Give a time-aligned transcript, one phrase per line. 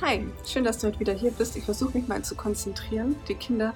[0.00, 1.56] Hi, schön, dass du heute wieder hier bist.
[1.56, 3.16] Ich versuche mich mal zu konzentrieren.
[3.26, 3.74] Die Kinder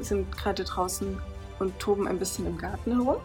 [0.00, 1.18] sind gerade draußen
[1.58, 3.16] und toben ein bisschen im Garten herum.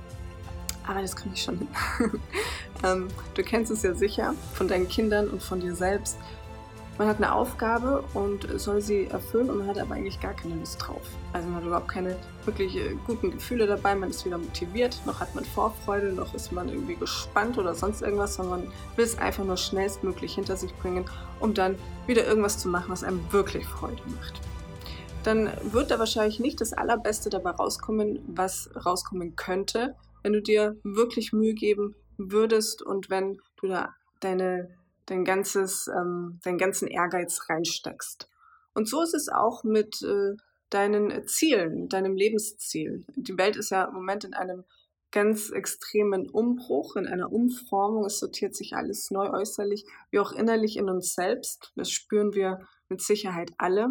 [0.87, 1.67] Aber das kriege ich schon hin.
[2.85, 6.17] ähm, du kennst es ja sicher von deinen Kindern und von dir selbst.
[6.97, 10.55] Man hat eine Aufgabe und soll sie erfüllen und man hat aber eigentlich gar keine
[10.55, 11.01] Lust drauf.
[11.33, 15.19] Also man hat überhaupt keine wirklich äh, guten Gefühle dabei, man ist weder motiviert, noch
[15.19, 19.17] hat man Vorfreude, noch ist man irgendwie gespannt oder sonst irgendwas, sondern man will es
[19.17, 21.05] einfach nur schnellstmöglich hinter sich bringen,
[21.39, 21.75] um dann
[22.07, 24.41] wieder irgendwas zu machen, was einem wirklich Freude macht.
[25.23, 30.77] Dann wird da wahrscheinlich nicht das Allerbeste dabei rauskommen, was rauskommen könnte, wenn du dir
[30.83, 34.69] wirklich Mühe geben würdest und wenn du da deine
[35.11, 38.29] dein ganzes, ähm, deinen ganzen Ehrgeiz reinsteckst.
[38.73, 40.37] Und so ist es auch mit äh,
[40.69, 43.03] deinen Zielen, deinem Lebensziel.
[43.15, 44.63] Die Welt ist ja im Moment in einem
[45.11, 48.05] ganz extremen Umbruch, in einer Umformung.
[48.05, 51.73] Es sortiert sich alles neu äußerlich, wie auch innerlich in uns selbst.
[51.75, 53.89] Das spüren wir mit Sicherheit alle.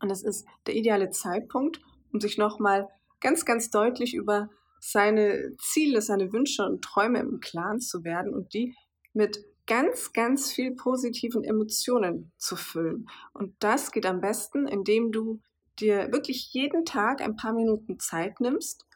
[0.00, 1.80] Und es ist der ideale Zeitpunkt,
[2.12, 2.88] um sich nochmal
[3.20, 8.52] ganz, ganz deutlich über seine Ziele, seine Wünsche und Träume im Klaren zu werden und
[8.52, 8.74] die
[9.12, 13.08] mit ganz, ganz viel positiven Emotionen zu füllen.
[13.32, 15.40] Und das geht am besten, indem du
[15.78, 18.86] dir wirklich jeden Tag ein paar Minuten Zeit nimmst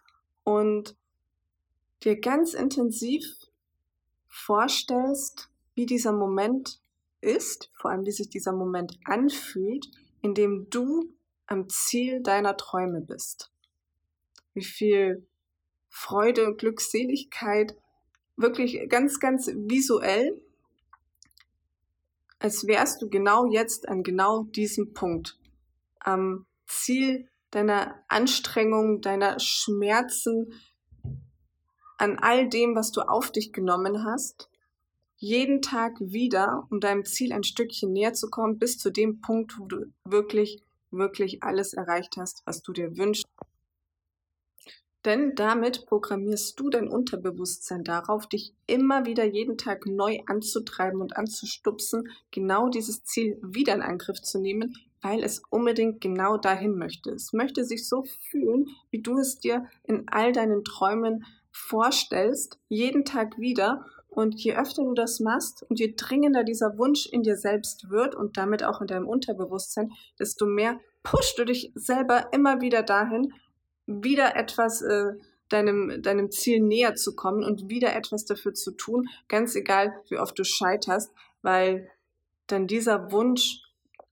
[0.45, 0.97] und
[2.05, 3.25] dir ganz intensiv
[4.29, 6.81] vorstellst, wie dieser Moment
[7.21, 9.91] ist, vor allem wie sich dieser Moment anfühlt,
[10.23, 11.13] in dem du
[11.47, 13.51] am Ziel deiner Träume bist.
[14.55, 15.27] Wie viel
[15.89, 17.77] Freude und Glückseligkeit
[18.37, 20.41] wirklich ganz, ganz visuell
[22.49, 25.39] als wärst du genau jetzt an genau diesem Punkt
[26.01, 30.55] am Ziel deiner Anstrengung, deiner Schmerzen,
[31.99, 34.49] an all dem, was du auf dich genommen hast,
[35.19, 39.59] jeden Tag wieder, um deinem Ziel ein Stückchen näher zu kommen, bis zu dem Punkt,
[39.59, 43.27] wo du wirklich, wirklich alles erreicht hast, was du dir wünschst.
[45.05, 51.17] Denn damit programmierst du dein Unterbewusstsein darauf, dich immer wieder jeden Tag neu anzutreiben und
[51.17, 57.11] anzustupsen, genau dieses Ziel wieder in Angriff zu nehmen, weil es unbedingt genau dahin möchte.
[57.11, 63.05] Es möchte sich so fühlen, wie du es dir in all deinen Träumen vorstellst, jeden
[63.05, 63.87] Tag wieder.
[64.09, 68.17] Und je öfter du das machst und je dringender dieser Wunsch in dir selbst wird
[68.17, 73.33] und damit auch in deinem Unterbewusstsein, desto mehr pusht du dich selber immer wieder dahin,
[73.89, 75.15] wieder etwas äh,
[75.49, 80.19] deinem, deinem Ziel näher zu kommen und wieder etwas dafür zu tun, ganz egal, wie
[80.19, 81.13] oft du scheiterst,
[81.43, 81.91] weil
[82.47, 83.63] dann dieser Wunsch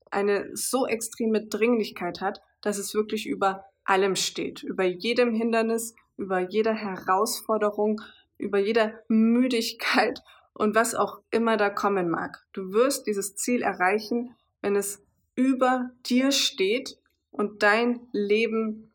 [0.09, 6.39] eine so extreme Dringlichkeit hat, dass es wirklich über allem steht, über jedem Hindernis, über
[6.39, 8.01] jeder Herausforderung,
[8.37, 10.23] über jeder Müdigkeit
[10.53, 12.45] und was auch immer da kommen mag.
[12.53, 15.03] Du wirst dieses Ziel erreichen, wenn es
[15.35, 16.97] über dir steht
[17.29, 18.91] und dein Leben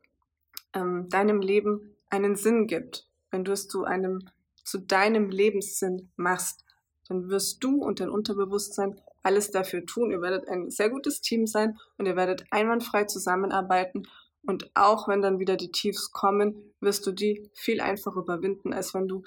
[0.74, 4.28] ähm, deinem Leben einen Sinn gibt, wenn du es zu einem,
[4.64, 6.64] zu deinem Lebenssinn machst,
[7.08, 10.10] dann wirst du und dein Unterbewusstsein alles dafür tun.
[10.10, 14.04] Ihr werdet ein sehr gutes Team sein und ihr werdet einwandfrei zusammenarbeiten.
[14.44, 18.92] Und auch wenn dann wieder die Tiefs kommen, wirst du die viel einfacher überwinden, als
[18.94, 19.22] wenn du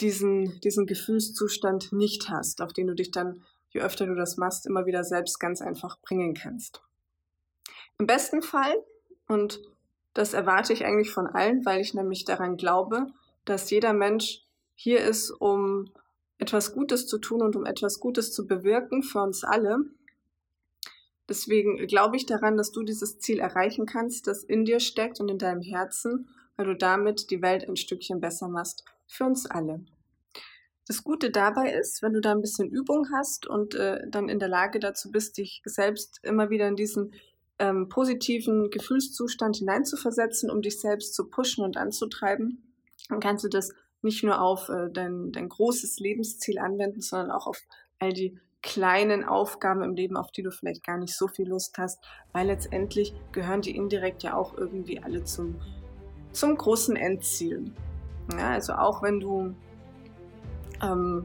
[0.00, 4.66] diesen, diesen Gefühlszustand nicht hast, auf den du dich dann, je öfter du das machst,
[4.66, 6.82] immer wieder selbst ganz einfach bringen kannst.
[7.98, 8.74] Im besten Fall,
[9.26, 9.60] und
[10.18, 13.06] das erwarte ich eigentlich von allen, weil ich nämlich daran glaube,
[13.44, 14.42] dass jeder Mensch
[14.74, 15.92] hier ist, um
[16.38, 19.78] etwas Gutes zu tun und um etwas Gutes zu bewirken für uns alle.
[21.28, 25.30] Deswegen glaube ich daran, dass du dieses Ziel erreichen kannst, das in dir steckt und
[25.30, 29.84] in deinem Herzen, weil du damit die Welt ein Stückchen besser machst für uns alle.
[30.88, 34.40] Das Gute dabei ist, wenn du da ein bisschen Übung hast und äh, dann in
[34.40, 37.12] der Lage dazu bist, dich selbst immer wieder in diesen
[37.58, 42.62] ähm, positiven Gefühlszustand hineinzuversetzen, um dich selbst zu pushen und anzutreiben,
[43.08, 43.72] dann kannst du das
[44.02, 47.60] nicht nur auf äh, dein, dein großes Lebensziel anwenden, sondern auch auf
[47.98, 51.78] all die kleinen Aufgaben im Leben, auf die du vielleicht gar nicht so viel Lust
[51.78, 52.00] hast,
[52.32, 55.56] weil letztendlich gehören die indirekt ja auch irgendwie alle zum,
[56.32, 57.72] zum großen Endziel.
[58.32, 59.54] Ja, also auch wenn du
[60.82, 61.24] ähm,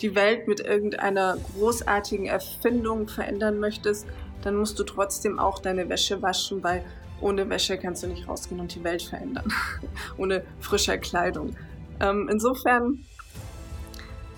[0.00, 4.06] die Welt mit irgendeiner großartigen Erfindung verändern möchtest,
[4.44, 6.84] dann musst du trotzdem auch deine Wäsche waschen, weil
[7.20, 9.52] ohne Wäsche kannst du nicht rausgehen und die Welt verändern.
[10.18, 11.56] ohne frische Kleidung.
[12.00, 13.04] Ähm, insofern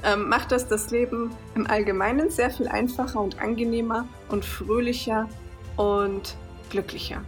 [0.04, 5.28] ähm, macht das das Leben im Allgemeinen sehr viel einfacher und angenehmer und fröhlicher
[5.76, 6.36] und
[6.70, 7.22] glücklicher.